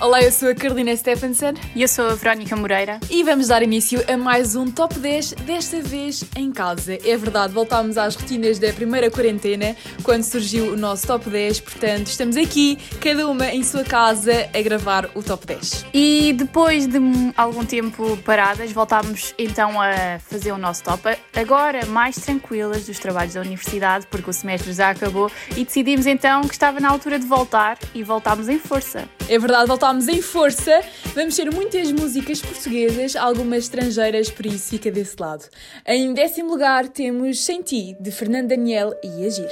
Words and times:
Olá, 0.00 0.22
eu 0.22 0.30
sou 0.30 0.48
a 0.48 0.54
Carolina 0.54 0.96
Stephenson 0.96 1.54
E 1.74 1.82
eu 1.82 1.88
sou 1.88 2.06
a 2.06 2.14
Verónica 2.14 2.54
Moreira. 2.54 3.00
e 3.10 3.24
vamos 3.24 3.48
dar 3.48 3.64
início 3.64 4.00
a 4.08 4.16
mais 4.16 4.54
um 4.54 4.70
Top 4.70 4.96
10, 4.96 5.32
desta 5.44 5.82
vez 5.82 6.22
em 6.36 6.52
casa. 6.52 6.96
É 7.04 7.16
verdade, 7.16 7.52
voltámos 7.52 7.98
às 7.98 8.14
rotinas 8.14 8.60
da 8.60 8.72
primeira 8.72 9.10
quarentena, 9.10 9.74
quando 10.04 10.22
surgiu 10.22 10.72
o 10.72 10.76
nosso 10.76 11.04
Top 11.04 11.28
10, 11.28 11.60
portanto, 11.60 12.06
estamos 12.06 12.36
aqui, 12.36 12.78
cada 13.00 13.26
uma 13.26 13.46
em 13.48 13.64
sua 13.64 13.82
casa, 13.82 14.48
a 14.54 14.62
gravar 14.62 15.10
o 15.16 15.22
Top 15.22 15.44
10. 15.44 15.86
E 15.92 16.32
depois 16.32 16.86
de 16.86 16.98
algum 17.36 17.64
tempo 17.64 18.16
paradas, 18.18 18.70
voltámos 18.70 19.34
então 19.36 19.80
a 19.80 20.20
fazer 20.20 20.52
o 20.52 20.58
nosso 20.58 20.84
top. 20.84 21.16
Agora 21.34 21.84
mais 21.86 22.14
tranquilas 22.16 22.86
dos 22.86 23.00
trabalhos 23.00 23.34
da 23.34 23.40
universidade, 23.40 24.06
porque 24.08 24.30
o 24.30 24.32
semestre 24.32 24.72
já 24.72 24.90
acabou 24.90 25.28
e 25.56 25.64
decidimos 25.64 26.06
então 26.06 26.42
que 26.42 26.54
estava 26.54 26.78
na 26.78 26.88
altura 26.88 27.18
de 27.18 27.26
voltar 27.26 27.76
e 27.92 28.04
voltámos 28.04 28.48
em 28.48 28.60
força. 28.60 29.08
É 29.28 29.38
verdade, 29.38 29.66
voltámos 29.66 29.87
em 29.96 30.20
força. 30.20 30.82
Vamos 31.14 31.34
ter 31.34 31.50
muitas 31.50 31.90
músicas 31.90 32.42
portuguesas, 32.42 33.16
algumas 33.16 33.64
estrangeiras, 33.64 34.30
por 34.30 34.44
isso 34.44 34.68
fica 34.68 34.90
desse 34.90 35.16
lado. 35.18 35.44
Em 35.86 36.12
décimo 36.12 36.50
lugar 36.50 36.88
temos 36.88 37.42
Sem 37.42 37.62
Ti, 37.62 37.96
de 37.98 38.10
Fernando 38.10 38.48
Daniel 38.48 38.92
e 39.02 39.24
Agir. 39.24 39.48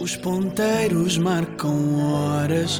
Os 0.00 0.16
ponteiros 0.16 1.16
marcam 1.16 1.98
horas. 1.98 2.78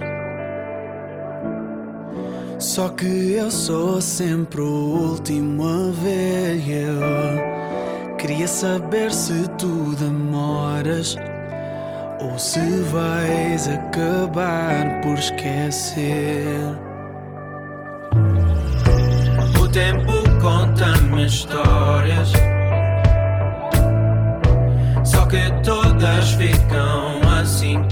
Só 2.58 2.90
que 2.90 3.32
eu 3.32 3.50
sou 3.50 4.00
sempre 4.02 4.60
o 4.60 5.12
último 5.12 5.64
a 5.64 5.90
ver. 5.90 6.60
Eu 6.68 8.16
queria 8.16 8.46
saber 8.46 9.10
se 9.10 9.48
tu 9.58 9.94
demoras 9.96 11.16
ou 12.22 12.38
se 12.38 12.60
vais 12.92 13.68
acabar 13.68 15.00
por 15.02 15.18
esquecer. 15.18 16.46
O 19.60 19.68
tempo 19.68 20.12
conta-me 20.40 21.26
histórias. 21.26 22.32
Só 25.04 25.26
que 25.26 25.50
todas 25.64 26.30
ficam 26.32 27.20
assim 27.40 27.82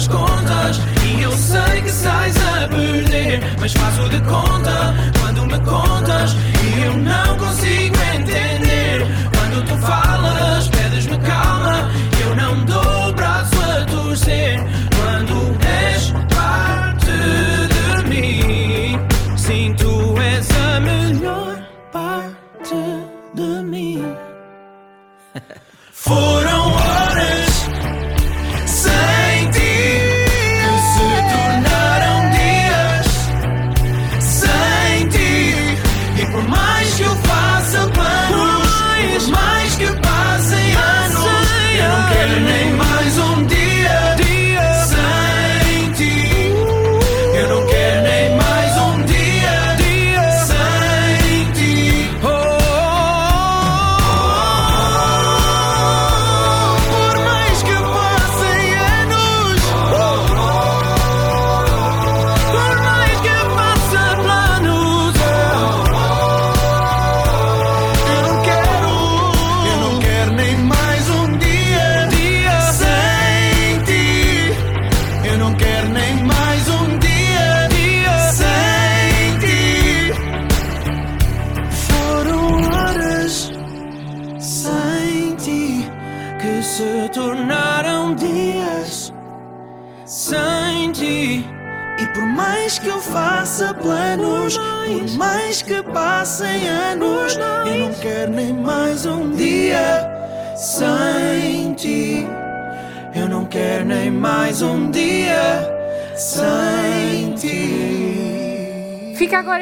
as 0.00 0.08
contas. 0.08 0.80
E 1.04 1.22
eu 1.22 1.32
sei 1.32 1.82
que 1.82 1.90
sais 1.90 2.34
a 2.36 2.68
perder. 2.68 3.40
Mas 3.60 3.72
faço 3.72 4.08
de 4.08 4.20
conta 4.22 4.94
quando 5.20 5.46
me 5.46 5.58
contas. 5.60 6.34
E 6.64 6.82
eu 6.82 6.96
não 6.96 7.36
consigo 7.36 7.96
entender. 8.14 9.06
Quando 9.36 9.64
tu 9.66 9.76
falas, 9.86 10.68
pedes-me 10.68 11.18
calma. 11.18 11.90
Eu 12.24 12.34
não 12.34 12.64
dou 12.64 13.08
o 13.08 13.12
braço 13.12 13.60
a 13.60 13.84
torcer. 13.84 14.58
Quando 14.96 15.58
és 15.66 16.12
parte 16.34 17.12
de 17.74 18.08
mim, 18.08 18.98
sim, 19.36 19.74
tu 19.74 20.18
és 20.18 20.48
a 20.50 20.80
melhor 20.80 21.58
parte 21.92 22.74
de 23.34 23.62
mim. 23.64 24.16
Foram 25.92 26.72
horas 26.72 27.09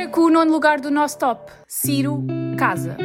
com 0.09 0.23
o 0.23 0.31
nono 0.31 0.51
lugar 0.51 0.81
do 0.81 0.91
nosso 0.91 1.19
top: 1.19 1.53
Ciro 1.67 2.25
Casa. 2.57 2.97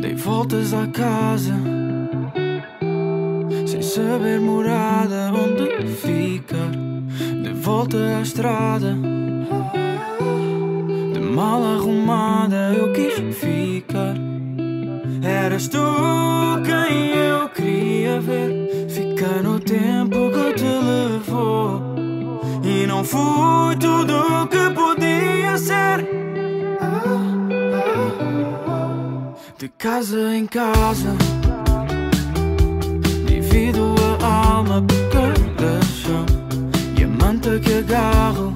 Dei 0.00 0.14
voltas 0.14 0.72
à 0.72 0.86
casa 0.86 1.54
Sem 3.66 3.82
saber 3.82 4.40
morada 4.40 5.32
onde 5.32 5.86
ficar 5.88 6.70
De 7.42 7.52
volta 7.54 7.96
à 8.18 8.22
estrada 8.22 8.94
De 11.12 11.20
mal 11.20 11.62
arrumada 11.64 12.72
eu 12.74 12.92
quis 12.92 13.14
ficar. 13.36 14.14
Eras 15.22 15.68
tu 15.68 15.78
quem 16.64 17.14
eu 17.14 17.48
queria 17.48 18.20
ver 18.20 18.88
Ficar 18.88 19.42
no 19.42 19.58
tempo 19.58 20.30
que 20.30 20.54
te 20.54 20.64
levou 20.64 21.95
não 22.96 23.04
fui 23.04 23.76
tudo 23.76 24.14
o 24.14 24.46
que 24.46 24.70
podia 24.70 25.58
ser. 25.58 26.08
De 29.58 29.68
casa 29.68 30.34
em 30.34 30.46
casa, 30.46 31.14
divido 33.26 33.94
a 34.22 34.54
alma 34.54 34.82
por 34.82 35.10
cada 35.10 35.82
chão 35.84 36.24
e 36.98 37.04
a 37.04 37.08
manta 37.08 37.58
que 37.58 37.74
agarro. 37.74 38.54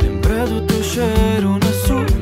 Lembra 0.00 0.46
do 0.46 0.60
teu 0.66 0.82
cheiro 0.84 1.58
na 1.58 1.72
sua. 1.86 2.19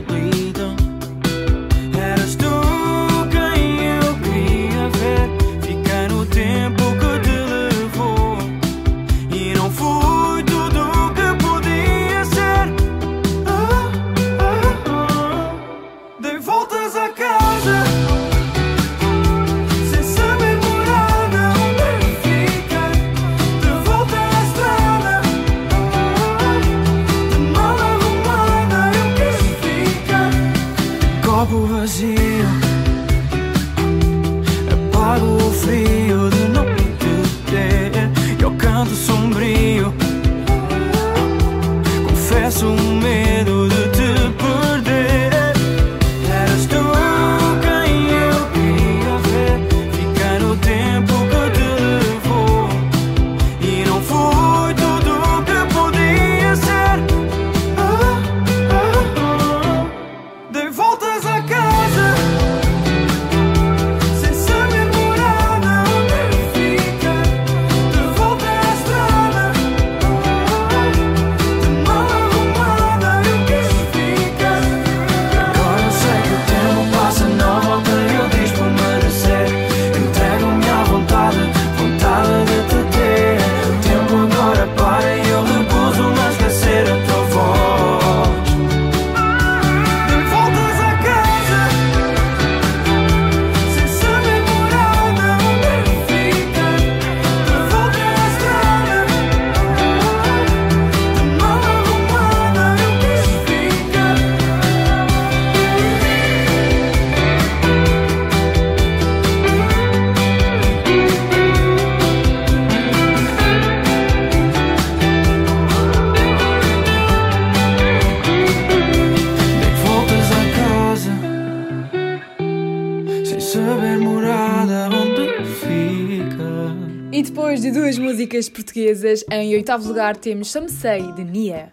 Portuguesas, 128.79 129.25
em 129.31 129.55
oitavo 129.55 129.89
lugar 129.89 130.17
temos 130.17 130.49
Say, 130.69 131.13
de 131.13 131.25
Nia. 131.25 131.73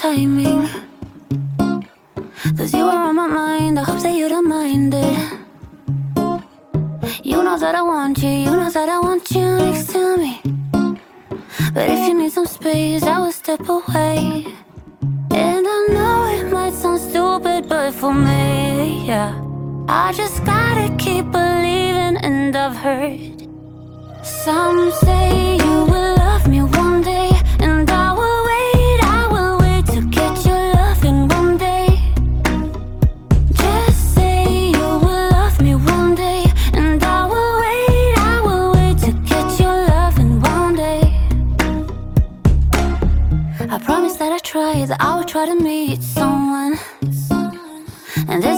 Timing. 0.00 0.68
Cause 2.56 2.72
you 2.74 2.84
are 2.84 3.08
on 3.08 3.16
my 3.16 3.26
mind, 3.26 3.78
I 3.78 3.82
hope 3.82 4.02
that 4.02 4.14
you 4.14 4.28
don't 4.28 4.46
mind. 4.46 4.94
You 7.24 7.42
know 7.42 7.58
that 7.58 7.74
I 7.74 7.82
want 7.82 8.22
you, 8.22 8.28
you 8.28 8.50
know 8.50 8.70
that 8.70 8.88
I 8.88 8.98
want 9.00 9.30
you 9.30 9.56
next 9.56 9.92
to 9.92 10.16
me. 10.18 10.40
But 11.72 11.88
if 11.88 12.08
you 12.08 12.14
need 12.14 12.32
some 12.32 12.46
space, 12.46 13.02
I 13.04 13.18
will 13.18 13.32
step 13.32 13.66
away. 13.68 14.46
But 17.68 17.92
for 17.92 18.12
me, 18.14 19.06
yeah. 19.06 19.34
I 19.88 20.12
just 20.12 20.44
gotta 20.44 20.94
keep 20.96 21.30
believing, 21.30 22.16
and 22.16 22.54
I've 22.56 22.76
heard 22.76 23.20
some 24.22 24.90
say 24.92 25.56
you 25.56 25.84
will 25.90 26.16
love 26.16 26.46
me 26.48 26.60
one 26.62 27.02
day, 27.02 27.30
and 27.60 27.88
I 27.88 28.12
will 28.18 28.40
wait, 28.50 28.98
I 29.18 29.28
will 29.34 29.58
wait 29.58 29.86
to 29.94 30.00
get 30.18 30.44
your 30.44 30.64
loving 30.74 31.28
one 31.28 31.56
day. 31.56 31.88
Just 33.52 34.14
say 34.14 34.70
you 34.70 34.88
will 35.04 35.30
love 35.38 35.60
me 35.60 35.74
one 35.74 36.14
day, 36.14 36.44
and 36.72 37.02
I 37.02 37.26
will 37.32 37.54
wait, 37.64 38.18
I 38.18 38.40
will 38.46 38.72
wait 38.76 38.98
to 39.06 39.12
get 39.30 39.60
your 39.60 39.76
loving 39.94 40.40
one 40.40 40.74
day. 40.74 41.02
I 43.74 43.78
promise 43.78 44.16
that 44.16 44.32
I 44.32 44.38
try, 44.38 44.84
that 44.86 45.00
I 45.00 45.16
will 45.16 45.24
try 45.24 45.46
to 45.46 45.54
meet 45.54 46.02
someone. 46.02 46.35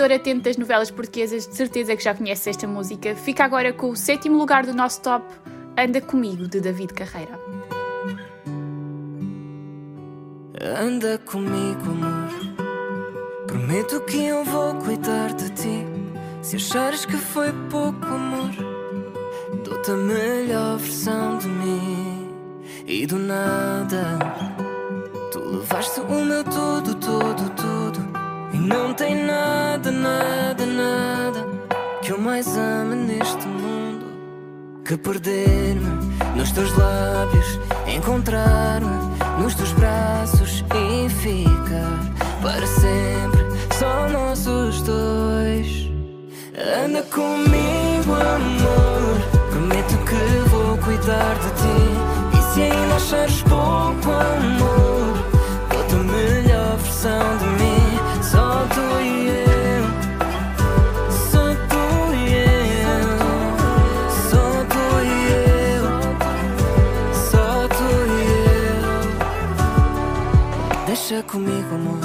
seguidor 0.00 0.12
atento 0.12 0.42
das 0.42 0.56
novelas 0.56 0.90
portuguesas, 0.90 1.46
de 1.46 1.54
certeza 1.54 1.94
que 1.94 2.02
já 2.02 2.14
conheces 2.14 2.46
esta 2.46 2.66
música. 2.66 3.14
Fica 3.14 3.44
agora 3.44 3.72
com 3.72 3.90
o 3.90 3.96
sétimo 3.96 4.38
lugar 4.38 4.64
do 4.64 4.72
nosso 4.72 5.02
top, 5.02 5.24
Anda 5.76 6.00
Comigo, 6.00 6.48
de 6.48 6.60
David 6.60 6.94
Carreira. 6.94 7.38
Anda 10.78 11.18
comigo, 11.18 11.82
amor. 11.90 12.30
Prometo 13.46 14.00
que 14.02 14.24
eu 14.24 14.44
vou 14.44 14.74
cuidar 14.76 15.34
de 15.34 15.50
ti. 15.50 15.86
Se 16.42 16.56
achares 16.56 17.04
que 17.04 17.16
foi 17.16 17.52
pouco 17.70 18.06
amor, 18.06 18.50
dou-te 19.64 19.90
a 19.90 19.96
melhor 19.96 20.78
versão 20.78 21.38
de 21.38 21.48
mim. 21.48 22.32
E 22.86 23.06
do 23.06 23.18
nada, 23.18 24.18
tu 25.30 25.40
levaste 25.40 26.00
o 26.00 26.24
meu 26.24 26.42
tudo, 26.44 26.94
tudo, 26.94 27.50
tudo. 27.50 28.09
Não 28.60 28.92
tem 28.92 29.24
nada, 29.24 29.90
nada, 29.90 30.66
nada 30.66 31.46
que 32.02 32.12
eu 32.12 32.18
mais 32.20 32.46
ame 32.58 32.94
neste 32.94 33.46
mundo. 33.46 34.04
que 34.84 34.96
perder-me 34.98 35.88
nos 36.36 36.52
teus 36.52 36.70
lábios, 36.76 37.58
encontrar-me 37.86 39.42
nos 39.42 39.54
teus 39.54 39.72
braços 39.72 40.62
e 40.74 41.08
ficar 41.08 41.98
para 42.42 42.66
sempre 42.66 43.40
só 43.78 44.08
nossos 44.10 44.82
dois. 44.82 45.88
Anda 46.84 47.02
comigo, 47.04 48.12
amor. 48.12 49.16
Prometo 49.50 49.96
que 50.04 50.48
vou 50.50 50.76
cuidar 50.78 51.34
de 51.36 51.50
ti. 51.60 52.38
E 52.38 52.54
se 52.54 52.62
ainda 52.62 52.96
achares 52.96 53.42
pouco 53.42 54.10
amor, 54.10 54.69
Amor. 71.72 72.00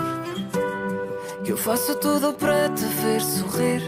Que 1.44 1.52
eu 1.52 1.58
faço 1.58 1.96
tudo 1.96 2.34
para 2.34 2.70
te 2.70 2.86
ver 2.86 3.20
sorrir. 3.20 3.82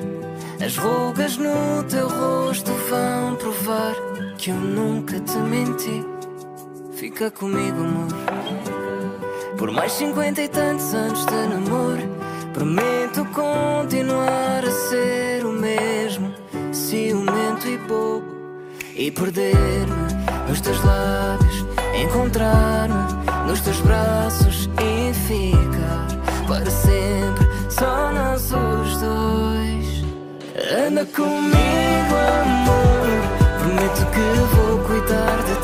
As 0.63 0.75
rugas 0.75 1.37
no 1.37 1.83
teu 1.87 2.07
rosto 2.07 2.71
vão 2.89 3.35
provar 3.35 3.93
que 4.37 4.49
eu 4.49 4.55
nunca 4.55 5.19
te 5.19 5.37
menti. 5.37 6.03
Fica 6.93 7.29
comigo, 7.29 7.79
amor. 7.79 8.07
Por 9.55 9.71
mais 9.71 9.91
cinquenta 9.91 10.41
e 10.41 10.47
tantos 10.47 10.95
anos 10.95 11.25
de 11.25 11.47
namoro, 11.47 12.09
prometo 12.53 13.23
continuar 13.25 14.63
a 14.65 14.71
ser 14.71 15.45
o 15.45 15.51
mesmo, 15.51 16.33
ciumento 16.71 17.67
e 17.67 17.77
bobo. 17.77 18.25
E 18.95 19.11
perder-me 19.11 20.49
nos 20.49 20.59
teus 20.59 20.83
lábios, 20.83 21.65
encontrar-me 22.01 23.47
nos 23.47 23.61
teus 23.61 23.79
braços 23.81 24.67
para 26.47 26.69
sempre 26.71 27.45
só 27.69 28.11
nós 28.13 28.43
os 28.43 28.97
dois. 28.97 30.05
Anda 30.87 31.05
comigo, 31.05 32.15
amor. 32.43 33.07
Prometo 33.59 34.05
que 34.11 34.19
vou 34.55 34.79
cuidar 34.85 35.43
de 35.43 35.56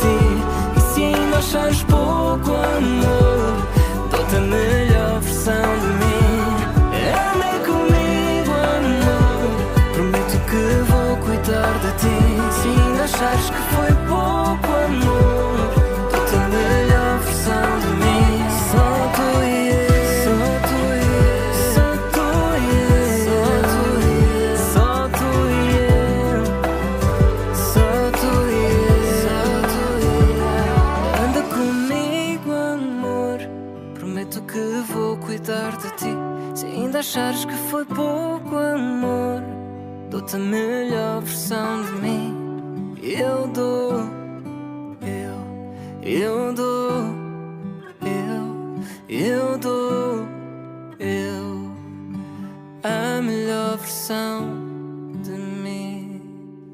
dou-te 40.34 40.38
a 40.38 40.83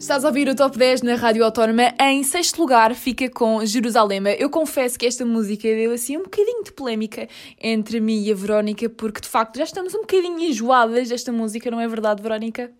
Estás 0.09 0.25
a 0.25 0.29
ouvir 0.29 0.49
o 0.49 0.55
Top 0.55 0.75
10 0.75 1.03
na 1.03 1.13
Rádio 1.13 1.45
Autónoma. 1.45 1.93
Em 1.99 2.23
sexto 2.23 2.59
lugar 2.59 2.95
fica 2.95 3.29
com 3.29 3.63
Jerusalém. 3.63 4.19
Eu 4.39 4.49
confesso 4.49 4.97
que 4.97 5.05
esta 5.05 5.23
música 5.23 5.67
deu 5.67 5.91
assim 5.91 6.17
um 6.17 6.23
bocadinho 6.23 6.63
de 6.63 6.71
polémica 6.71 7.27
entre 7.61 7.99
mim 7.99 8.23
e 8.23 8.31
a 8.31 8.35
Verónica, 8.35 8.89
porque 8.89 9.21
de 9.21 9.27
facto 9.27 9.57
já 9.57 9.65
estamos 9.65 9.93
um 9.93 9.99
bocadinho 9.99 10.39
enjoadas 10.39 11.09
desta 11.09 11.31
música, 11.31 11.69
não 11.69 11.79
é 11.79 11.87
verdade, 11.87 12.23
Verónica? 12.23 12.71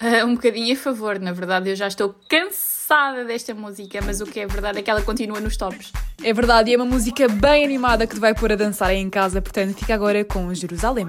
Ah, 0.00 0.24
um 0.24 0.34
bocadinho 0.34 0.72
a 0.72 0.76
favor, 0.78 1.18
na 1.20 1.30
verdade, 1.30 1.68
eu 1.68 1.76
já 1.76 1.88
estou 1.88 2.14
cansada 2.26 3.22
desta 3.22 3.52
música, 3.52 4.00
mas 4.02 4.22
o 4.22 4.24
que 4.24 4.40
é 4.40 4.46
verdade 4.46 4.78
é 4.78 4.82
que 4.82 4.90
ela 4.90 5.02
continua 5.02 5.40
nos 5.40 5.58
tops. 5.58 5.92
É 6.24 6.32
verdade, 6.32 6.70
e 6.70 6.72
é 6.72 6.76
uma 6.78 6.86
música 6.86 7.28
bem 7.28 7.66
animada 7.66 8.06
que 8.06 8.14
te 8.14 8.20
vai 8.20 8.34
pôr 8.34 8.52
a 8.52 8.56
dançar 8.56 8.88
aí 8.88 8.96
em 8.96 9.10
casa, 9.10 9.42
portanto 9.42 9.76
fica 9.76 9.92
agora 9.92 10.24
com 10.24 10.54
Jerusalém. 10.54 11.08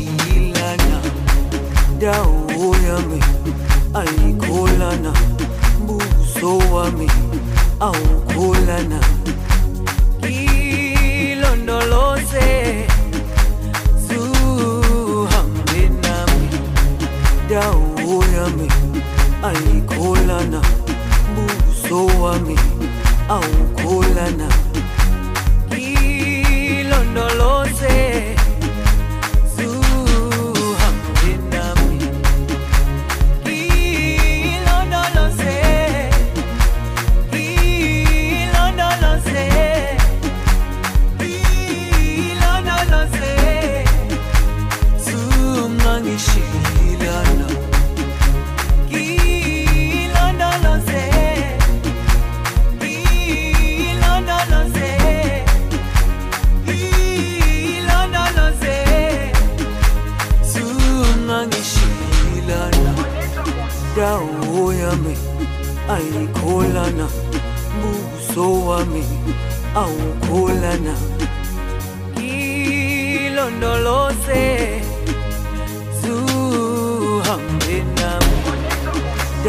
dawo 2.01 2.75
yami 2.87 3.19
ayikholana 3.93 5.13
buso 5.85 6.57
wami 6.73 7.07
awukholana 7.79 8.99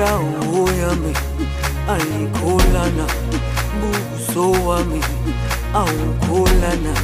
dawo 0.03 0.63
yami 0.83 1.13
ayikholana 1.95 3.07
buso 3.81 4.45
wami 4.67 5.01
awukholana 5.81 6.95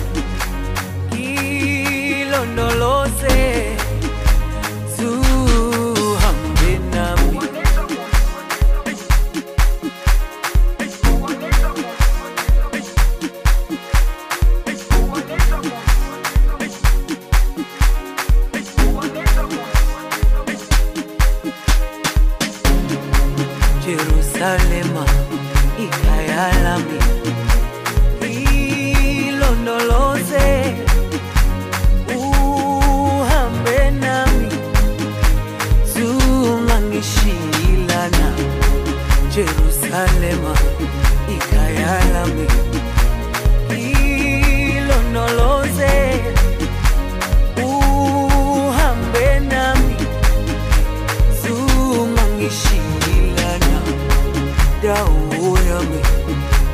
ilondoloze 2.19 3.39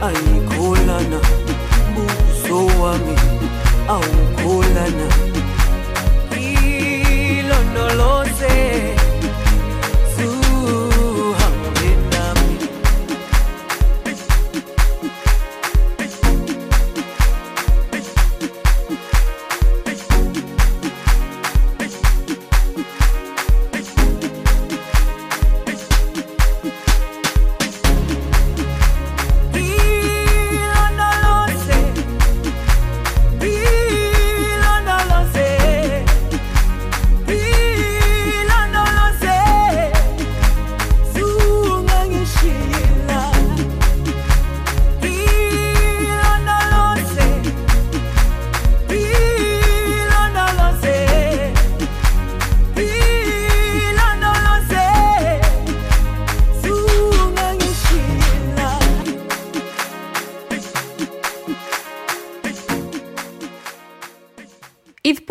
ayikholana 0.06 1.18
buso 1.94 2.56
wami 2.82 3.16
awukholana. 3.94 5.06
Ilondoloza 6.40 8.23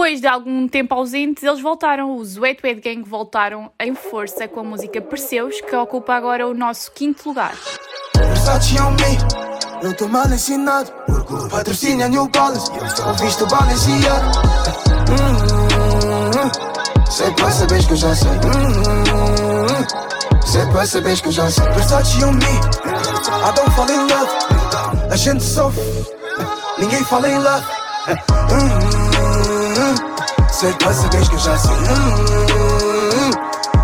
depois 0.04 0.20
de 0.20 0.28
algum 0.28 0.68
tempo 0.68 0.94
ausentes, 0.94 1.42
eles 1.46 1.62
voltaram. 1.62 2.18
Os 2.18 2.38
Wet 2.38 2.60
Wet 2.62 2.82
Gang 2.82 3.02
voltaram 3.08 3.72
em 3.80 3.96
força 3.96 4.50
com 4.50 4.60
a 4.60 4.64
música 4.64 5.02
Perseus, 5.02 5.62
que 5.62 5.74
ocupa 5.74 6.14
agora 6.14 6.46
o 6.46 6.54
nosso 6.54 6.92
quinto 6.92 7.30
lugar. 7.30 7.56
Patrocínio 11.50 12.06
eu 12.06 13.16
visto 13.16 13.48
Balenciaga. 13.48 14.32
Hum, 15.10 16.52
Sei 17.10 17.32
pra 17.32 17.50
saber 17.50 17.86
que 17.86 17.94
eu 17.94 17.96
já 17.96 18.14
sei. 18.14 18.30
Hum, 18.30 19.86
Sei 20.46 20.66
pra 20.66 20.86
saber 20.86 21.18
que 21.22 21.28
eu 21.30 21.32
já 21.32 21.50
sei. 21.50 21.64
A 25.10 25.16
gente 25.16 25.42
sofre, 25.46 25.82
ninguém 26.78 27.06
fala 27.06 27.30
em 27.30 27.38
love. 27.38 27.66
Hum, 28.10 29.13
Sei 30.64 30.74
pra 30.76 30.94
saber 30.94 31.28
que 31.28 31.38
já 31.38 31.58
sei. 31.58 32.93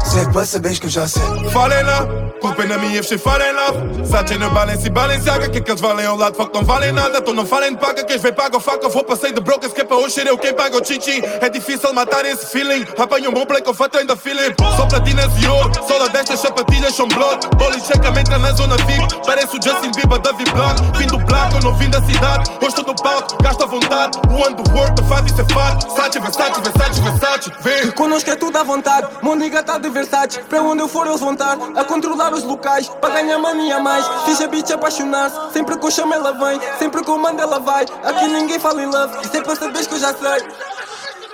Sei 0.10 0.26
pra 0.26 0.44
saber 0.44 0.80
que 0.80 0.88
eu 0.88 0.90
já 0.90 1.08
sei. 1.08 1.22
Lá, 1.22 2.08
culpa 2.42 2.66
na 2.66 2.78
minha, 2.80 3.04
falem 3.04 3.54
lá. 3.54 3.68
Sache 4.10 4.40
na 4.40 4.50
balance 4.50 4.88
e 4.88 4.90
Balenciaga, 4.90 5.48
que 5.50 5.62
que 5.62 5.70
eles 5.70 5.80
valem 5.80 6.06
ao 6.06 6.18
lado, 6.18 6.36
fuck, 6.36 6.52
não 6.52 6.64
valem 6.64 6.92
nada. 6.92 7.22
Tu 7.22 7.32
não 7.32 7.46
falem 7.46 7.72
de 7.72 7.78
paga, 7.78 8.04
quem 8.04 8.18
vem 8.18 8.34
paga 8.34 8.58
o 8.58 8.60
faca. 8.60 8.90
Vou 8.90 9.04
passei 9.04 9.32
de 9.32 9.40
brokers, 9.40 9.72
que 9.72 9.82
é 9.82 9.84
para 9.84 9.98
hoje 9.98 10.16
ser 10.16 10.26
eu 10.26 10.36
quem 10.36 10.52
paga 10.52 10.82
o 10.82 10.84
chichi. 10.84 11.22
É 11.42 11.48
difícil 11.48 11.94
matar 11.94 12.26
esse 12.26 12.48
feeling. 12.48 12.88
Apanho 12.98 13.30
um 13.30 13.34
bom 13.34 13.46
play 13.46 13.62
com 13.62 13.72
fato 13.72 14.00
ainda 14.00 14.16
feeling. 14.16 14.56
Só 14.76 14.88
platinas 14.88 15.32
e 15.40 15.48
ouro, 15.48 15.72
só 15.88 16.08
destas 16.08 16.40
sapatilhas 16.40 16.96
são 16.96 17.08
blood. 17.08 17.48
Bola 17.56 17.80
checa 17.80 18.08
entra 18.20 18.40
na 18.40 18.52
zona 18.54 18.78
VIP. 18.78 19.26
Parece 19.26 19.58
o 19.58 19.62
Justin 19.62 19.92
Bieber 19.96 20.20
da 20.20 20.34
Blanc. 20.34 20.98
Vim 20.98 21.08
do 21.08 21.20
Black, 21.20 21.54
eu 21.54 21.62
não 21.62 21.78
vim 21.78 21.90
da 21.90 22.02
cidade. 22.02 22.50
Hoje 22.64 22.76
tô 22.76 22.82
no 22.82 22.96
palco, 22.96 23.44
gasto 23.44 23.64
à 23.64 23.68
vontade. 23.68 24.18
O 24.28 24.48
underworld, 24.48 25.04
faz 25.08 25.26
isso 25.28 25.42
é 25.42 25.54
fato. 25.54 25.96
Sache, 25.96 26.20
Versace, 26.20 26.62
Versace, 26.62 27.02
Versace. 27.02 27.52
Vem. 27.62 27.92
Connosco 27.92 28.30
é 28.30 28.36
tudo 28.36 28.58
à 28.58 28.64
vontade, 28.64 29.08
Mondiga 29.22 29.62
tá 29.62 29.78
de 29.78 29.90
Versace 30.00 30.40
Para 30.44 30.62
onde 30.62 30.82
eu 30.82 30.88
for 30.88 31.06
eles 31.08 31.20
vão 31.20 31.34
estar 31.34 31.58
A 31.76 31.84
controlar 31.84 32.34
os 32.34 32.44
locais, 32.44 32.88
para 33.02 33.16
ganhar 33.16 33.38
money 33.38 33.72
a 33.72 33.80
mais. 33.80 34.06
A 34.06 34.48
bitch 34.48 34.72
apaixonar-se, 34.72 35.52
sempre 35.52 35.78
que 35.78 35.86
eu 35.86 35.92
chamo 35.92 36.14
ela 36.14 36.32
vem. 36.32 36.60
Sempre 36.80 37.04
que 37.04 37.10
eu 37.10 37.18
mando 37.18 37.42
ela 37.42 37.60
vai. 37.60 37.86
Aqui 38.04 38.28
ninguém 38.28 38.58
fala 38.58 38.82
em 38.82 38.86
love, 38.86 39.18
isso 39.22 39.36
é 39.36 39.42
para 39.42 39.56
saberes 39.56 39.88
que 39.88 39.96
eu 39.96 40.00
já 40.00 40.14
sei 40.14 40.48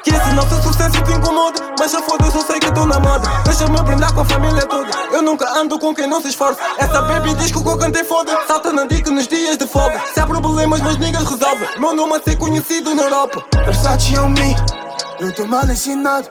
que 0.03 0.11
esse 0.11 0.33
nosso 0.33 0.61
sucesso 0.61 1.03
te 1.03 1.13
incomoda 1.13 1.59
Mas 1.79 1.91
já 1.91 2.01
foda-se, 2.01 2.37
eu 2.37 2.43
sei 2.43 2.59
que 2.59 2.71
tô 2.71 2.85
na 2.85 2.99
moda. 2.99 3.27
Deixa-me 3.43 3.81
brindar 3.81 4.13
com 4.13 4.21
a 4.21 4.25
família 4.25 4.65
toda. 4.67 4.89
Eu 5.11 5.21
nunca 5.23 5.49
ando 5.59 5.79
com 5.79 5.95
quem 5.95 6.07
não 6.07 6.21
se 6.21 6.29
esforça. 6.29 6.59
Essa 6.77 7.01
baby 7.01 7.33
diz 7.35 7.51
que 7.51 7.57
o 7.57 7.63
que 7.63 7.69
eu 7.69 7.77
cantei 7.77 8.03
foda. 8.03 8.37
Salta 8.47 8.71
na 8.71 8.85
dica 8.85 9.09
nos 9.09 9.27
dias 9.27 9.57
de 9.57 9.65
folga. 9.65 9.99
Se 10.13 10.19
há 10.19 10.27
problemas, 10.27 10.81
meus 10.81 10.97
niggas 10.97 11.23
resolvem 11.23 11.67
Meu 11.79 11.95
nome 11.95 12.15
a 12.17 12.21
ser 12.21 12.37
conhecido 12.37 12.93
na 12.93 13.03
Europa. 13.03 13.43
Versace 13.65 14.17
on 14.19 14.29
me 14.29 14.55
Não 15.19 15.31
tô 15.31 15.45
mal 15.47 15.63
ensinado 15.65 16.27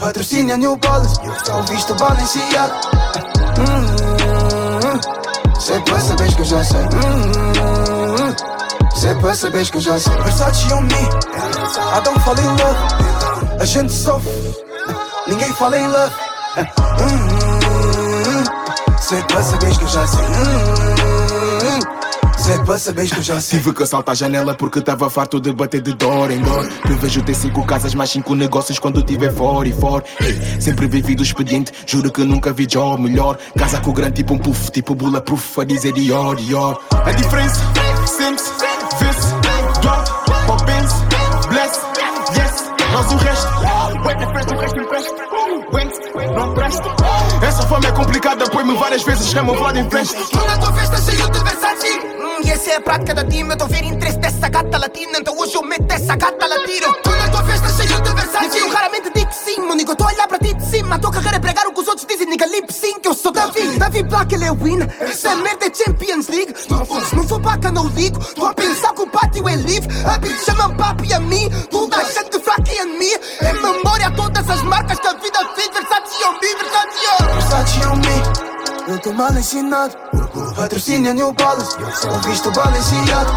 Patrocínio 0.00 0.56
New 0.56 0.76
Balance 0.76 1.14
Só 1.44 1.62
visto 1.62 1.94
Balenciaga 1.94 2.74
Hum, 3.58 5.00
Sei 5.60 5.80
pra 5.82 6.00
que 6.34 6.40
eu 6.40 6.44
já 6.44 6.64
sei 6.64 6.80
Hum, 6.80 8.34
pra 9.14 9.34
saberes 9.34 9.70
que 9.70 9.76
eu 9.76 9.80
já 9.80 10.00
sei 10.00 10.12
Versace 10.16 10.72
on 10.72 10.80
me 10.82 11.08
don't 12.00 12.18
fall 12.20 12.36
in 12.38 12.48
love 12.48 13.60
A 13.60 13.64
gente 13.64 13.92
sofre 13.92 14.32
Ninguém 15.28 15.52
fala 15.52 15.78
em 15.78 15.86
love 15.86 16.14
Hum, 17.00 18.44
pra 19.22 19.42
saberes 19.42 19.78
que 19.78 19.84
eu 19.84 19.88
já 19.88 20.06
sei 20.06 20.24
Sei 22.46 22.58
pra 22.60 22.78
saberes 22.78 23.10
que 23.10 23.18
eu 23.18 23.22
já 23.24 23.40
sei 23.40 23.58
Tive 23.58 23.74
que 23.74 23.84
saltar 23.84 24.12
a 24.12 24.14
janela 24.14 24.54
porque 24.54 24.80
tava 24.80 25.10
farto 25.10 25.40
de 25.40 25.52
bater 25.52 25.80
de 25.80 25.92
dor 25.94 26.30
em 26.30 26.40
dor. 26.40 26.64
Prevejo 26.82 27.20
ter 27.22 27.34
cinco 27.34 27.66
casas, 27.66 27.92
mais 27.92 28.08
cinco 28.10 28.36
negócios 28.36 28.78
quando 28.78 29.02
tiver 29.02 29.32
fora 29.32 29.66
e 29.66 29.72
fora. 29.72 30.04
Ei, 30.20 30.60
sempre 30.60 30.86
vivi 30.86 31.16
do 31.16 31.24
expediente, 31.24 31.72
juro 31.84 32.08
que 32.12 32.22
nunca 32.22 32.52
vi 32.52 32.66
job 32.66 33.02
melhor. 33.02 33.36
Casa 33.58 33.80
com 33.80 33.92
grande 33.92 34.22
tipo 34.22 34.34
um 34.34 34.38
puff, 34.38 34.70
tipo 34.70 34.94
bulletproof, 34.94 35.58
a 35.58 35.64
dizer 35.64 35.92
Dior, 35.92 36.36
Dior. 36.36 36.80
A 36.92 37.10
diferença, 37.10 37.60
Sims, 38.06 38.42
Vince, 39.00 39.34
Drop, 39.80 40.08
Poppins, 40.46 40.92
Bless, 41.48 41.80
Yes, 42.38 42.64
nós 42.92 43.12
o 43.12 43.16
resto. 43.16 43.48
Wait, 44.04 44.18
the 44.18 44.26
frente, 44.26 44.54
o 44.54 44.58
resto 44.58 44.80
empresta. 44.80 45.26
Went, 45.72 45.92
não 46.36 46.54
presta. 46.54 46.84
Essa 47.42 47.62
fama 47.62 47.88
é 47.88 47.92
complicada, 47.92 48.48
põe-me 48.50 48.76
várias 48.76 49.02
vezes, 49.02 49.34
camuflado 49.34 49.78
em 49.78 49.90
frente. 49.90 50.14
Tu 50.14 50.46
na 50.46 50.58
tua 50.58 50.72
festa 50.72 50.96
cheio 51.02 51.30
de 51.30 51.38
Versace 51.40 51.88
hum, 51.88 51.95
E 51.95 51.95
essa 52.56 52.70
é 52.70 52.76
a 52.76 52.80
prática 52.80 53.14
da 53.14 53.24
time 53.24 53.50
Eu 53.50 53.56
tô 53.56 53.64
a 53.64 53.68
ver 53.68 53.84
interesse 53.84 54.18
dessa 54.18 54.48
gata 54.48 54.78
latina 54.78 55.18
Então 55.18 55.38
hoje 55.38 55.54
eu 55.54 55.62
meto 55.62 55.90
essa 55.92 56.16
gata 56.16 56.46
latino 56.46 56.92
Tu 57.02 57.10
na 57.10 57.28
tua 57.28 57.44
festa 57.44 57.68
cheio 57.68 58.00
de 58.00 58.14
Versace 58.14 58.58
Eu 58.58 58.70
raramente 58.70 59.10
digo 59.14 59.28
que 59.28 59.34
sim, 59.34 59.60
meu 59.60 59.74
nigga 59.74 59.94
tô 59.94 60.04
a 60.04 60.06
olhar 60.08 60.26
para 60.26 60.38
ti 60.38 60.54
de 60.54 60.64
cima 60.64 60.96
A 60.96 60.98
tua 60.98 61.12
carreira 61.12 61.36
é 61.36 61.40
pregar 61.40 61.66
o 61.66 61.72
que 61.72 61.80
os 61.80 61.88
outros 61.88 62.06
dizem 62.06 62.26
Nigga 62.26 62.46
lip 62.46 62.72
sync, 62.72 63.04
eu 63.04 63.14
sou 63.14 63.30
Davi 63.30 63.78
Davi 63.78 64.02
Black, 64.02 64.34
ele 64.34 64.44
é 64.44 64.52
win 64.52 64.78
Essa 65.00 65.36
merda 65.36 65.66
é 65.66 65.74
Champions 65.74 66.28
League. 66.28 66.54
Se 66.56 67.14
não 67.14 67.28
for 67.28 67.38
baca, 67.38 67.70
não 67.70 67.88
ligo 67.88 68.18
Tô 68.34 68.46
a 68.46 68.54
pensar 68.54 68.94
que 68.94 69.02
o 69.02 69.06
pátio 69.06 69.48
é 69.48 69.56
livre 69.56 69.94
A 70.06 70.18
bitch 70.18 70.44
chama 70.44 70.74
papi 70.74 71.12
a 71.12 71.20
mim 71.20 71.50
Toda 71.70 71.98
a 71.98 72.04
gente 72.04 72.40
fraca 72.40 72.72
em 72.72 72.98
mim 72.98 73.12
Em 73.42 73.52
memória 73.62 74.10
todas 74.12 74.48
as 74.48 74.62
marcas 74.62 74.98
que 74.98 75.06
a 75.06 75.12
vida 75.12 75.38
fez 75.54 75.68
Versace 75.68 76.24
on 76.24 76.32
me, 76.32 76.48
Versace 76.56 77.06
on 77.12 77.34
Versace 77.34 77.86
on 77.86 77.96
me 77.96 78.55
Não 78.86 78.98
tô 78.98 79.12
mal 79.12 79.32
ensinado 79.32 79.94
Patrocínio 80.54 81.12
New 81.14 81.32
Balance. 81.32 81.76
Só 82.00 82.10
visto 82.28 82.50
Balenciaga 82.52 83.30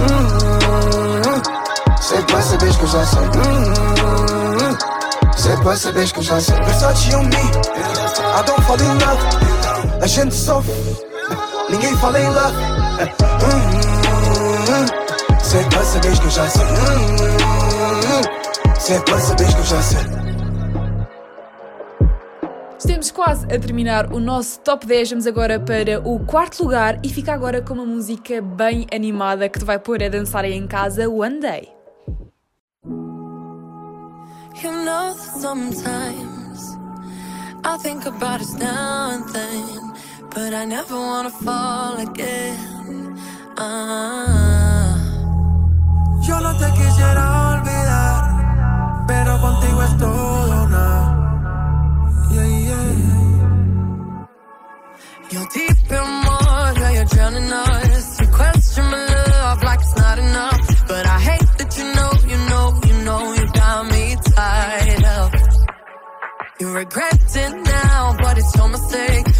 Hum, 0.00 1.42
Sei 2.00 2.22
pra 2.22 2.40
saberes 2.42 2.76
que 2.76 2.82
eu 2.82 2.88
já 2.88 3.06
sei. 3.06 3.20
Hum, 3.22 4.76
Sei 5.36 5.56
pra 5.58 5.76
saberes 5.76 6.12
que 6.12 6.18
eu 6.20 6.22
já 6.22 6.40
sei. 6.40 6.54
Versace 6.56 7.14
on 7.14 7.24
me 7.24 7.36
I 7.36 8.42
don't 8.46 8.62
fall 8.62 8.78
in 8.80 8.98
love. 9.04 9.22
A 10.02 10.06
gente 10.06 10.34
sofre 10.34 10.72
Ninguém 11.68 11.96
fala 11.98 12.18
em 12.20 12.28
love. 12.28 12.56
Hum, 13.44 14.86
Sei 15.42 15.64
pra 15.64 15.84
saberes 15.84 16.18
que 16.18 16.24
eu 16.26 16.30
já 16.30 16.48
sei. 16.48 16.62
Hum, 16.62 18.22
Sei 18.80 19.00
pra 19.00 19.20
saberes 19.20 19.54
que 19.54 19.60
eu 19.60 19.64
já 19.66 19.82
sei 19.82 20.21
Estamos 23.12 23.26
quase 23.26 23.44
a 23.54 23.58
terminar 23.58 24.10
o 24.10 24.18
nosso 24.18 24.58
top 24.60 24.86
10. 24.86 25.10
Vamos 25.10 25.26
agora 25.26 25.60
para 25.60 26.00
o 26.02 26.18
quarto 26.24 26.62
lugar 26.62 26.98
e 27.04 27.10
fica 27.10 27.34
agora 27.34 27.60
com 27.60 27.74
uma 27.74 27.84
música 27.84 28.40
bem 28.40 28.86
animada 28.92 29.50
que 29.50 29.58
te 29.58 29.64
vai 29.66 29.78
pôr 29.78 30.02
a 30.02 30.08
dançar 30.08 30.44
aí 30.44 30.54
em 30.54 30.66
casa 30.66 31.08
One 31.10 31.38
Day. 31.38 31.68
You 34.62 34.72
know 34.84 35.14
that 35.14 35.40
sometimes 35.40 36.78
I 37.64 37.76
think 37.82 38.06
about 38.06 38.40
us 38.40 38.54
now 38.54 39.10
and 39.10 39.24
then, 39.32 39.92
but 40.34 40.54
I 40.54 40.64
never 40.64 40.96
wanna 40.96 41.30
fall 41.30 41.98
again. 41.98 43.14
Ah. 43.58 44.96
Yo 46.26 46.40
no 46.40 46.56
te 46.56 46.70
quisiera 46.72 47.58
olvidar, 47.58 49.04
pero 49.06 49.38
contigo 49.38 49.82
es 49.82 49.98
todo 49.98 50.61
You're 55.32 55.46
deep 55.46 55.90
in 55.90 56.24
water, 56.26 56.92
you're 56.92 57.06
drowning 57.06 57.50
us. 57.50 58.20
You 58.20 58.26
question 58.26 58.84
my 58.84 59.06
love 59.06 59.62
like 59.62 59.80
it's 59.80 59.96
not 59.96 60.18
enough. 60.18 60.86
But 60.86 61.06
I 61.06 61.18
hate 61.20 61.48
that 61.56 61.78
you 61.78 61.84
know, 61.96 62.12
you 62.30 62.38
know, 62.50 62.66
you 62.86 63.04
know, 63.06 63.32
you 63.32 63.46
got 63.52 63.86
me 63.90 64.16
tied 64.36 65.04
up. 65.04 65.32
You 66.60 66.74
regret 66.74 67.36
it 67.36 67.52
now, 67.64 68.16
but 68.20 68.36
it's 68.36 68.54
your 68.54 68.68
mistake. 68.68 69.31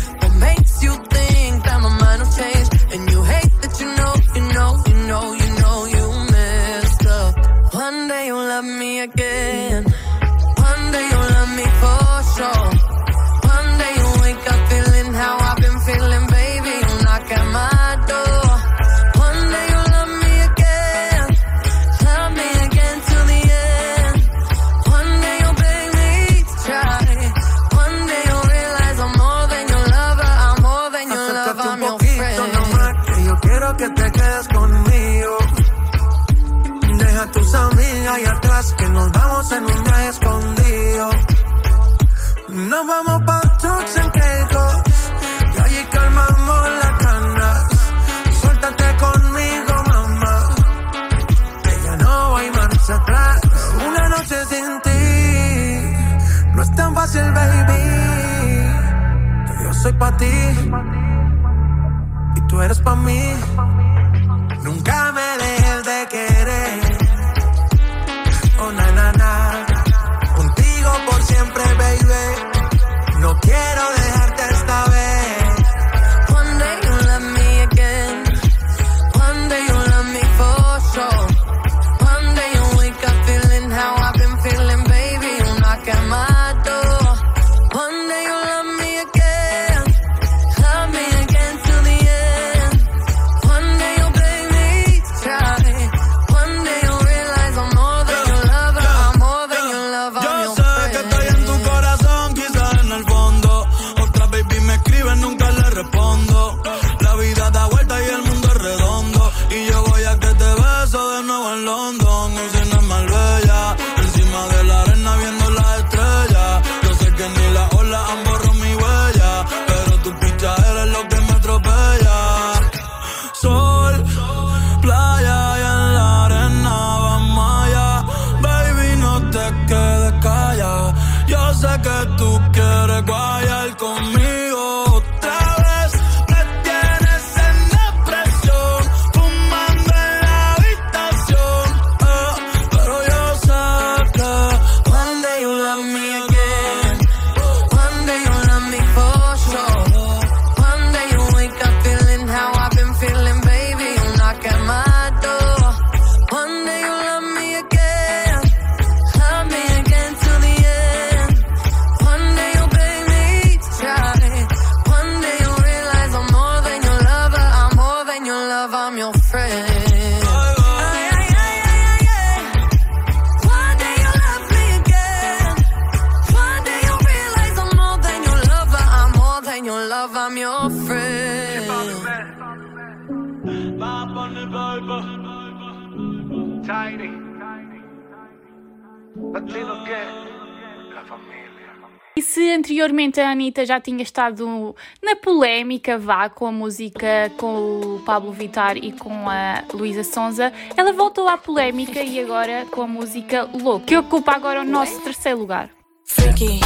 Anteriormente 192.82 193.20
a 193.20 193.30
Anitta 193.30 193.64
já 193.64 193.80
tinha 193.80 194.02
estado 194.02 194.74
na 195.00 195.14
polémica, 195.14 195.96
vá, 195.96 196.28
com 196.28 196.46
a 196.46 196.50
música 196.50 197.30
com 197.36 197.78
o 197.80 198.02
Pablo 198.04 198.32
Vitar 198.32 198.76
e 198.76 198.90
com 198.90 199.30
a 199.30 199.62
Luísa 199.72 200.02
Sonza. 200.02 200.52
Ela 200.76 200.92
voltou 200.92 201.28
à 201.28 201.38
polémica 201.38 202.02
e 202.02 202.18
agora 202.18 202.66
com 202.72 202.82
a 202.82 202.86
música 202.88 203.48
Louco, 203.54 203.86
que 203.86 203.96
ocupa 203.96 204.32
agora 204.32 204.62
o 204.62 204.64
nosso 204.64 205.00
terceiro 205.02 205.38
lugar. 205.38 205.70
Freaky. 206.06 206.58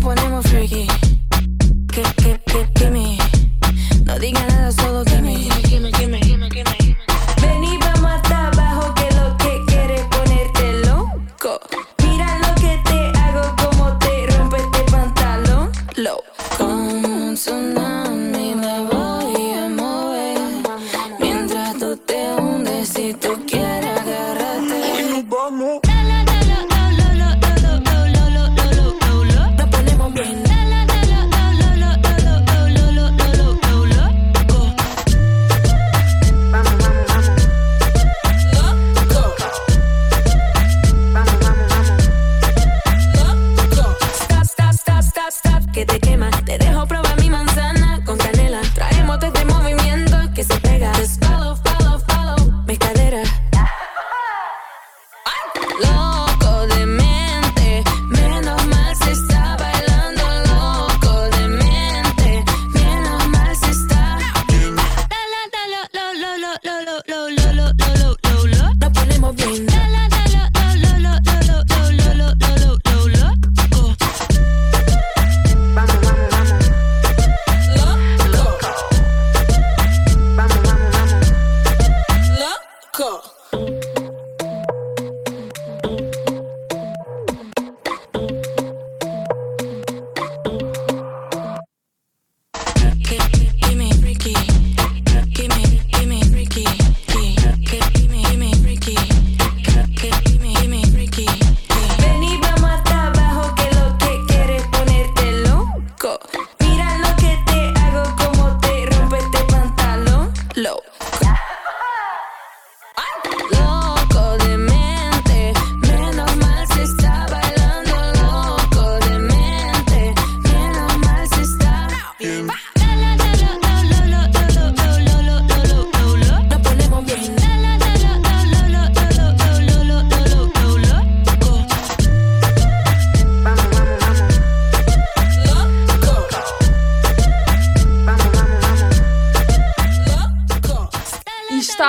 Ponemos 0.00 0.46
freaky. 0.46 0.86
Que, 1.92 2.02
que, 2.22 2.38
que, 2.38 2.72
que 2.72 2.90
me. 2.90 3.18
No 4.06 4.16
diga 4.20 4.38
nada, 4.46 4.70
solo 4.70 5.04
que 5.04 5.20
me. 5.20 5.97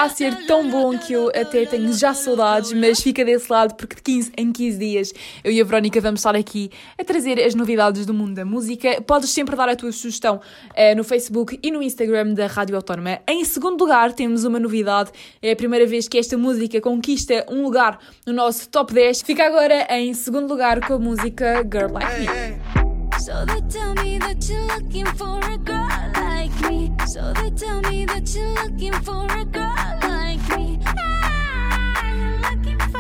Ser 0.10 0.46
tão 0.46 0.70
bom 0.70 0.96
que 1.00 1.14
eu 1.14 1.30
até 1.30 1.66
tenho 1.66 1.92
já 1.94 2.14
saudades, 2.14 2.72
mas 2.74 3.02
fica 3.02 3.26
desse 3.26 3.52
lado 3.52 3.74
porque 3.74 3.96
de 3.96 4.02
15 4.04 4.32
em 4.38 4.52
15 4.52 4.78
dias 4.78 5.14
eu 5.44 5.52
e 5.52 5.60
a 5.60 5.64
Verónica 5.64 6.00
vamos 6.00 6.20
estar 6.20 6.36
aqui 6.36 6.70
a 6.96 7.04
trazer 7.04 7.40
as 7.40 7.56
novidades 7.56 8.06
do 8.06 8.14
mundo 8.14 8.36
da 8.36 8.46
música. 8.46 9.02
Podes 9.02 9.32
sempre 9.32 9.56
dar 9.56 9.68
a 9.68 9.76
tua 9.76 9.92
sugestão 9.92 10.40
eh, 10.76 10.94
no 10.94 11.04
Facebook 11.04 11.60
e 11.64 11.72
no 11.72 11.82
Instagram 11.82 12.36
da 12.36 12.46
Rádio 12.46 12.76
Autónoma. 12.76 13.20
Em 13.28 13.44
segundo 13.44 13.82
lugar, 13.82 14.14
temos 14.14 14.44
uma 14.44 14.60
novidade. 14.60 15.10
É 15.42 15.54
a 15.54 15.56
primeira 15.56 15.88
vez 15.88 16.08
que 16.08 16.20
esta 16.20 16.38
música 16.38 16.80
conquista 16.80 17.46
um 17.50 17.64
lugar 17.64 18.00
no 18.28 18.34
nosso 18.34 18.70
top 18.70 18.94
10. 18.94 19.24
Fica 19.24 19.48
agora 19.48 19.88
em 19.90 20.14
segundo 20.14 20.48
lugar 20.48 20.86
com 20.86 20.94
a 20.94 21.00
música 21.00 21.64
Girl 21.64 21.92
Like 21.92 22.20
Me. 22.20 22.80
So 23.20 23.46
they 23.46 23.62
tell 23.70 23.90
So 27.10 27.34
they 27.34 27.50
tell 27.50 27.82
me 27.90 28.06
that 28.06 28.36
you're 28.36 28.54
looking 28.54 28.94
for 29.02 29.26
a 29.26 29.44
girl 29.44 29.98
like 30.04 30.46
me. 30.56 30.80
Ah, 30.86 32.06
you're 32.06 32.38
looking 32.38 32.78
for 32.94 33.00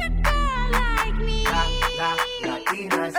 a 0.00 0.08
girl 0.24 0.70
like 0.72 1.16
me. 1.16 1.44
Latinas. 1.44 3.14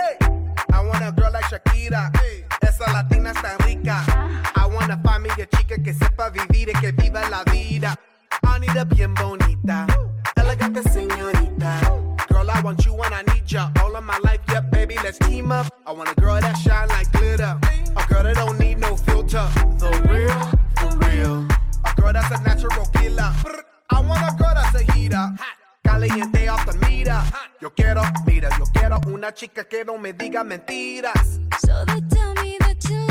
I 0.72 0.82
want 0.84 1.04
a 1.04 1.12
girl 1.12 1.30
like 1.32 1.44
Shakira. 1.44 2.10
Hey. 2.16 2.44
Esa 2.62 2.90
latina 2.92 3.30
está 3.30 3.56
rica. 3.64 4.02
I 4.56 4.66
want 4.66 4.90
a 4.90 4.96
familia 4.96 5.46
chica 5.56 5.80
que 5.80 5.94
sepa 5.94 6.30
vivir 6.30 6.70
y 6.70 6.80
que 6.80 6.90
viva 6.90 7.30
la 7.30 7.44
vida. 7.44 7.94
Anita 8.42 8.84
bien 8.86 9.14
bonita. 9.14 9.86
Elegante 10.34 10.82
señorita. 10.82 11.80
Girl, 12.28 12.50
I 12.50 12.60
want 12.60 12.84
you 12.84 12.92
when 12.92 13.12
I 13.12 13.22
need 13.32 13.48
ya. 13.48 13.70
All 13.84 13.94
of 13.94 14.02
my 14.02 14.18
life, 14.24 14.40
yeah, 14.48 14.62
baby, 14.62 14.96
let's 15.04 15.18
team 15.18 15.52
up. 15.52 15.72
I 15.86 15.92
want 15.92 16.10
a 16.10 16.20
girl 16.20 16.40
that 16.40 16.56
shine 16.58 16.90
quiero, 27.86 28.02
mira, 28.26 28.48
yo 28.58 28.64
quiero 28.72 29.00
una 29.06 29.32
chica 29.32 29.64
que 29.64 29.84
no 29.84 29.96
me 29.96 30.12
diga 30.12 30.42
mentiras. 30.42 31.40
So 31.60 31.84
they 31.86 32.00
tell 32.08 32.34
me 32.42 32.56
that 32.60 32.76
you're 32.88 33.05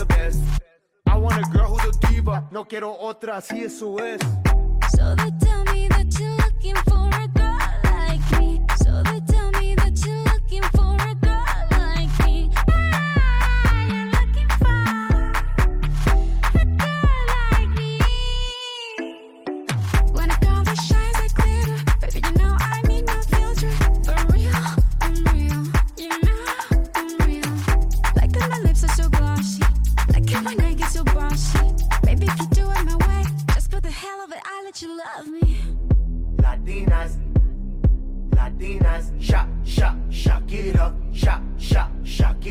I 0.00 1.18
want 1.18 1.46
a 1.46 1.50
girl 1.50 1.76
who's 1.76 1.94
a 1.94 2.06
diva, 2.08 2.48
no 2.50 2.64
quiero 2.64 2.96
otra, 2.98 3.36
así 3.36 3.64
eso 3.64 3.98
es. 3.98 4.20
So 4.96 5.14
they 5.14 5.30
tell 5.40 5.64
me 5.74 5.88
that 5.88 5.99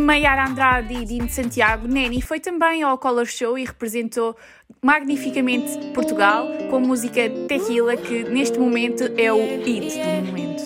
Maiara 0.00 0.46
Andrade 0.48 0.94
e 0.94 1.04
Dino 1.04 1.28
Santiago, 1.28 1.86
Neni 1.86 2.20
foi 2.20 2.40
também 2.40 2.82
ao 2.82 2.98
Color 2.98 3.26
Show 3.26 3.58
e 3.58 3.64
representou 3.64 4.36
magnificamente 4.82 5.76
Portugal 5.94 6.48
com 6.68 6.76
a 6.76 6.80
música 6.80 7.28
Tequila, 7.48 7.96
que 7.96 8.24
neste 8.24 8.58
momento 8.58 9.04
é 9.16 9.32
o 9.32 9.38
hit 9.62 9.98
do 9.98 10.26
momento. 10.26 10.62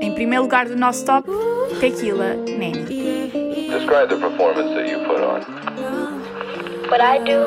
Em 0.00 0.14
primeiro 0.14 0.44
lugar 0.44 0.66
do 0.66 0.76
nosso 0.76 1.04
top, 1.04 1.28
Tequila, 1.80 2.34
Neni. 2.34 2.86
Describe 3.68 4.08
the 4.08 4.16
performance 4.16 4.74
that 4.74 4.88
you 4.88 4.98
put 5.00 5.20
on. 5.20 5.40
What 6.88 7.00
I 7.00 7.18
do, 7.18 7.44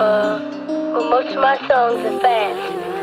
uh, 0.00 0.40
well, 0.92 1.10
most 1.10 1.28
of 1.28 1.42
my 1.42 1.58
songs 1.68 2.04
are 2.04 2.20
fast. 2.20 2.95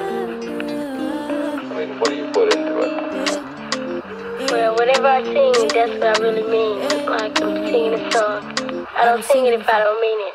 Whenever 5.03 5.29
I 5.29 5.33
sing, 5.33 5.67
that's 5.67 5.99
what 5.99 6.17
I 6.17 6.23
really 6.23 6.43
mean. 6.49 6.79
It's 6.81 7.09
like 7.09 7.41
I'm 7.41 7.65
singing 7.65 7.93
a 7.93 8.11
song. 8.11 8.87
I 8.95 9.05
don't 9.05 9.23
sing 9.25 9.45
it 9.45 9.53
if 9.53 9.67
I 9.67 9.79
don't 9.79 10.01
mean 10.01 10.19
it. 10.19 10.23
Mean 10.23 10.27
it. 10.27 10.32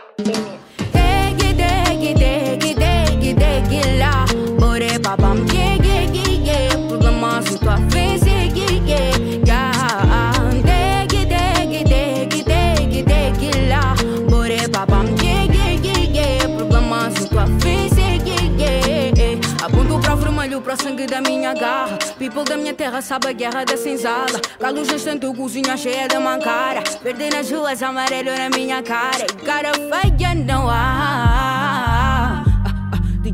Para 20.69 20.77
sangue 20.77 21.07
da 21.07 21.23
minha 21.23 21.55
garra. 21.55 21.97
People 22.19 22.45
da 22.45 22.55
minha 22.55 22.75
terra 22.75 23.01
sabe 23.01 23.29
a 23.29 23.33
guerra 23.33 23.65
da 23.65 23.75
senzala. 23.75 24.39
Galo 24.61 24.85
gestante, 24.85 25.27
cozinha 25.35 25.75
cheia 25.79 26.07
de 26.07 26.19
mancara. 26.19 26.83
Verde 27.03 27.31
nas 27.31 27.51
ruas, 27.51 27.83
amarelo 27.83 28.37
na 28.37 28.51
minha 28.51 28.83
cara. 28.83 29.25
E 29.33 29.47
cara 29.47 29.73
feia 29.73 30.35
não 30.35 30.69
há. 30.69 32.45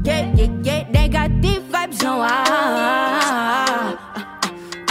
Yeah, 0.07 0.33
yeah, 0.37 0.55
yeah, 0.65 0.89
negative 0.93 1.65
vibes 1.73 1.99
não 2.05 2.23
há. 2.23 3.97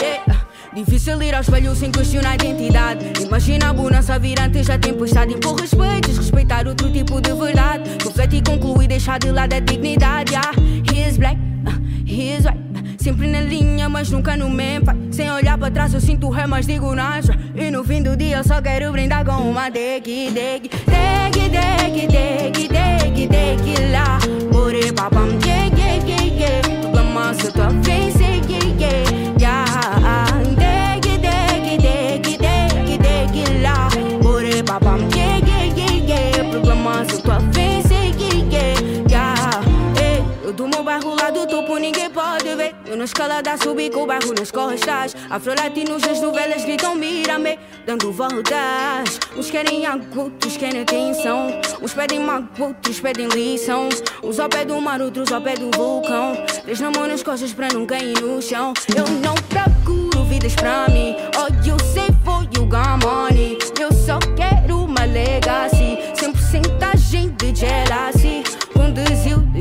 Yeah. 0.01 0.45
Difícil 0.73 1.23
ir 1.23 1.35
ao 1.35 1.41
espelho 1.41 1.73
sem 1.73 1.91
questionar 1.91 2.31
a 2.31 2.35
identidade. 2.35 3.23
Imagina 3.23 3.69
a 3.69 3.73
bonança 3.73 4.19
vir 4.19 4.37
antes 4.41 4.67
da 4.67 4.77
tempestade. 4.77 5.33
Impor 5.33 5.61
respeito, 5.61 6.09
desrespeitar 6.09 6.67
outro 6.67 6.91
tipo 6.91 7.21
de 7.21 7.33
verdade. 7.33 7.89
Refletir, 8.03 8.43
concluir, 8.43 8.87
deixar 8.87 9.17
de 9.19 9.31
lado 9.31 9.53
a 9.53 9.61
dignidade. 9.61 10.33
Yeah. 10.33 10.51
He 10.91 11.07
is 11.07 11.17
black, 11.17 11.37
he 12.05 12.31
is 12.31 12.45
white. 12.45 12.57
Sempre 12.97 13.27
na 13.27 13.41
linha, 13.41 13.89
mas 13.89 14.09
nunca 14.09 14.37
no 14.37 14.49
mempa. 14.49 14.95
Sem 15.11 15.29
olhar 15.29 15.57
para 15.57 15.71
trás, 15.71 15.93
eu 15.93 15.99
sinto 15.99 16.29
ré, 16.29 16.47
mas 16.47 16.65
digo 16.65 16.93
nada. 16.95 17.37
E 17.55 17.69
no 17.69 17.83
fim 17.83 18.01
do 18.01 18.15
dia, 18.15 18.37
eu 18.37 18.43
só 18.43 18.61
quero 18.61 18.91
brindar 18.91 19.25
com 19.25 19.49
uma 19.49 19.69
deg, 19.69 20.03
deg, 20.03 20.31
deg, 20.31 20.71
deg, 21.51 22.07
deg, 22.07 22.67
deg, 22.69 23.27
deg, 23.27 23.91
lá. 23.91 24.19
Bore 24.51 24.91
papam, 24.93 25.37
yeah, 25.45 25.69
yeah, 25.77 26.07
yeah, 26.07 26.23
yeah. 26.39 26.61
Problema 26.81 27.33
se 27.33 27.51
tua 27.51 27.69
face, 27.83 28.19
yeah, 28.19 28.71
yeah, 28.79 29.39
yeah. 29.39 30.27
Deg, 30.55 31.01
deg, 31.21 31.81
deg, 31.81 32.39
deg, 32.39 32.99
deg, 33.01 33.61
lá. 33.61 33.89
Bore 34.21 34.63
papam, 34.63 35.01
yeah, 35.15 35.39
yeah, 35.45 35.77
yeah, 35.77 36.07
yeah. 36.07 36.49
Problema 36.51 37.03
se 37.05 37.21
tua 37.21 37.39
face, 37.51 37.62
topo, 41.47 41.77
ninguém 41.77 42.09
pode 42.09 42.55
ver. 42.55 42.75
Eu 42.85 42.97
na 42.97 43.05
escalada 43.05 43.57
subi 43.57 43.89
com 43.89 44.03
o 44.03 44.05
bairro 44.05 44.33
nas 44.37 44.51
costas. 44.51 45.15
Afro-latinos 45.29 46.01
nas 46.01 46.21
novelas 46.21 46.63
gritam 46.63 46.95
mira-me, 46.95 47.57
dando 47.85 48.11
voltas. 48.11 49.19
Uns 49.35 49.49
querem 49.49 49.83
outros 50.15 50.57
querem 50.57 50.81
atenção. 50.81 51.47
Uns 51.81 51.93
pedem 51.93 52.19
outros 52.59 52.99
pedem 52.99 53.27
lição. 53.27 53.89
Uns 54.23 54.39
ao 54.39 54.49
pé 54.49 54.65
do 54.65 54.79
mar, 54.79 55.01
outros 55.01 55.31
ao 55.31 55.41
pé 55.41 55.55
do 55.55 55.69
vulcão. 55.75 56.33
Três 56.63 56.79
na 56.79 56.91
mão 56.91 57.07
nas 57.07 57.23
costas 57.23 57.53
pra 57.53 57.67
não 57.73 57.85
cair 57.85 58.19
no 58.21 58.41
chão. 58.41 58.73
Eu 58.95 59.05
não 59.21 59.35
procuro 59.49 60.23
vidas 60.25 60.55
pra 60.55 60.87
mim. 60.89 61.15
All 61.37 61.49
you 61.65 61.77
say 61.93 62.09
for 62.23 62.43
you 62.55 62.65
got 62.65 63.03
money. 63.03 63.57
Eu 63.79 63.91
só 63.91 64.19
quero 64.35 64.83
uma 64.83 65.05
legacy. 65.05 65.97
Sem 66.15 66.31
porcentagem 66.31 67.29
de 67.37 67.55
jealousy. 67.55 68.43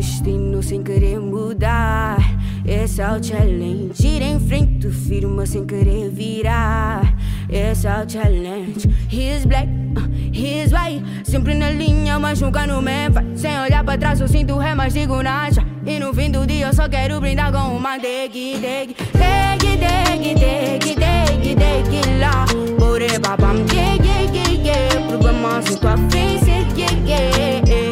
Destino 0.02 0.60
sem 0.60 0.82
querer 0.82 1.20
mudar. 1.20 2.18
Esse 2.66 3.00
é 3.00 3.08
o 3.08 3.22
challenge. 3.22 4.04
Ir 4.04 4.20
em 4.20 4.40
frente, 4.40 4.90
firma 4.90 5.46
sem 5.46 5.64
querer 5.64 6.10
virar. 6.10 7.14
Esse 7.48 7.86
é 7.86 8.02
o 8.04 8.10
challenge. 8.10 8.88
He's 9.08 9.46
black, 9.46 9.68
uh, 9.96 10.10
he's 10.32 10.72
white. 10.72 11.04
Sempre 11.22 11.54
na 11.54 11.70
linha, 11.70 12.18
mas 12.18 12.40
nunca 12.40 12.66
no 12.66 12.82
mempa. 12.82 13.24
Sem 13.36 13.56
olhar 13.60 13.84
pra 13.84 13.96
trás, 13.96 14.20
eu 14.20 14.26
sinto 14.26 14.58
ré, 14.58 14.74
mas 14.74 14.92
digo 14.92 15.22
nada. 15.22 15.64
E 15.86 16.00
no 16.00 16.12
fim 16.12 16.32
do 16.32 16.44
dia, 16.48 16.66
eu 16.66 16.72
só 16.72 16.88
quero 16.88 17.20
brindar 17.20 17.52
com 17.52 17.76
uma 17.76 17.96
deg, 17.96 18.32
deg. 18.32 18.96
Deg, 19.12 19.78
deg, 19.78 20.34
deg, 20.34 20.96
deg, 20.96 21.54
deg, 21.54 22.18
lá. 22.18 22.44
Bore 22.76 23.20
babam, 23.20 23.64
yeah, 23.72 23.94
yeah, 24.02 24.50
yeah. 24.50 25.07
Problema 25.07 25.62
sem 25.62 25.76
tua 25.76 25.96
face, 25.96 26.50
yeah, 26.76 26.92
yeah, 27.07 27.91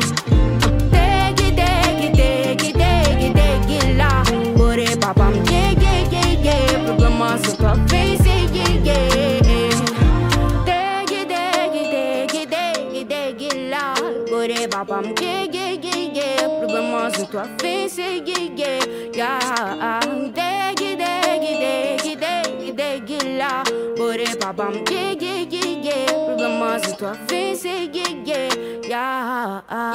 Bore 5.11 5.19
babam, 5.19 5.51
yeah, 5.51 5.73
yeah, 5.73 6.13
yeah, 6.13 6.43
yeah. 6.45 6.85
Problema 6.85 7.37
sem 7.39 7.57
tua 7.57 7.75
face, 7.89 8.27
yeah, 8.27 8.79
yeah, 8.85 9.43
yeah. 9.43 9.75
Deg, 10.65 11.11
deg, 11.27 11.75
deg, 11.91 12.47
deg, 12.47 13.09
deg, 13.09 13.71
lá. 13.71 13.95
Bore 14.31 14.69
babam, 14.69 15.05
yeah, 15.21 15.47
yeah, 15.53 15.73
yeah, 15.83 16.15
yeah. 16.15 16.49
Problema 16.61 17.11
sem 17.11 17.27
tua 17.27 17.45
face, 17.61 17.99
yeah, 17.99 18.55
yeah, 18.55 18.79
yeah. 19.13 20.01
Deg, 20.33 20.79
deg, 20.79 20.99
deg, 20.99 22.11
deg, 22.21 23.09
deg, 23.09 23.11
lá. 23.37 23.65
Bore 23.97 24.31
babam, 24.39 24.75
yeah, 24.91 25.11
yeah, 25.19 25.19
yeah, 25.19 25.19
yeah. 25.19 25.19
Problema 25.19 25.19
sem 25.19 25.19
tua 25.19 25.19
face, 25.19 25.21
yeah, 25.21 25.21
yeah, 25.21 25.47
yeah. 25.51 25.60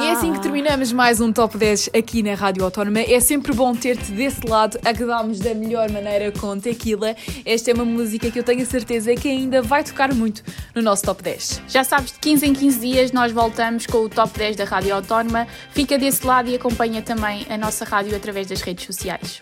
E 0.00 0.04
é 0.04 0.12
assim 0.12 0.32
que 0.32 0.40
terminamos 0.40 0.90
mais 0.90 1.20
um 1.20 1.32
Top 1.32 1.56
10 1.56 1.90
aqui 1.96 2.22
na 2.22 2.34
Rádio 2.34 2.64
Autónoma. 2.64 3.00
É 3.00 3.20
sempre 3.20 3.52
bom 3.52 3.74
ter-te 3.74 4.10
desse 4.10 4.46
lado. 4.46 4.78
Acabámos 4.84 5.38
da 5.38 5.54
melhor 5.54 5.90
maneira 5.90 6.32
com 6.32 6.58
Tequila. 6.58 7.14
Esta 7.44 7.70
é 7.70 7.74
uma 7.74 7.84
música 7.84 8.30
que 8.30 8.38
eu 8.38 8.42
tenho 8.42 8.62
a 8.62 8.66
certeza 8.66 9.14
que 9.14 9.28
ainda 9.28 9.62
vai 9.62 9.84
tocar 9.84 10.12
muito 10.12 10.42
no 10.74 10.82
nosso 10.82 11.04
Top 11.04 11.22
10. 11.22 11.62
Já 11.68 11.84
sabes, 11.84 12.12
de 12.12 12.18
15 12.18 12.46
em 12.46 12.52
15 12.52 12.78
dias 12.80 13.12
nós 13.12 13.30
voltamos 13.30 13.86
com 13.86 13.98
o 13.98 14.08
Top 14.08 14.36
10 14.36 14.56
da 14.56 14.64
Rádio 14.64 14.94
Autónoma. 14.94 15.46
Fica 15.70 15.98
desse 15.98 16.26
lado 16.26 16.48
e 16.48 16.56
acompanha 16.56 17.02
também 17.02 17.46
a 17.48 17.56
nossa 17.56 17.84
rádio 17.84 18.16
através 18.16 18.46
das 18.46 18.60
redes 18.60 18.86
sociais. 18.86 19.40